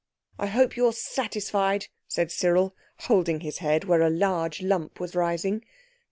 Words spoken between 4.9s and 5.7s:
was rising.